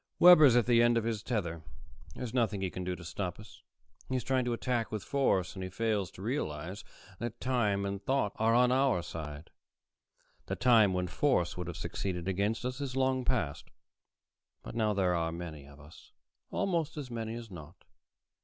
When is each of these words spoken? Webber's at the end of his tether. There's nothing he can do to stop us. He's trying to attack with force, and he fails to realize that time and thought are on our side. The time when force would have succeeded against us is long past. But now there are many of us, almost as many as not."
Webber's 0.17 0.55
at 0.55 0.65
the 0.65 0.81
end 0.81 0.97
of 0.97 1.03
his 1.03 1.21
tether. 1.21 1.61
There's 2.15 2.33
nothing 2.33 2.61
he 2.61 2.71
can 2.71 2.83
do 2.83 2.95
to 2.95 3.03
stop 3.05 3.39
us. 3.39 3.61
He's 4.09 4.23
trying 4.23 4.45
to 4.45 4.53
attack 4.53 4.91
with 4.91 5.03
force, 5.03 5.53
and 5.53 5.63
he 5.63 5.69
fails 5.69 6.09
to 6.13 6.23
realize 6.23 6.83
that 7.19 7.39
time 7.39 7.85
and 7.85 8.03
thought 8.03 8.31
are 8.37 8.55
on 8.55 8.71
our 8.71 9.03
side. 9.03 9.51
The 10.47 10.55
time 10.55 10.95
when 10.95 11.05
force 11.05 11.55
would 11.55 11.67
have 11.67 11.77
succeeded 11.77 12.27
against 12.27 12.65
us 12.65 12.81
is 12.81 12.95
long 12.95 13.23
past. 13.25 13.69
But 14.63 14.73
now 14.73 14.93
there 14.95 15.13
are 15.13 15.31
many 15.31 15.67
of 15.67 15.79
us, 15.79 16.13
almost 16.49 16.97
as 16.97 17.11
many 17.11 17.35
as 17.35 17.51
not." 17.51 17.85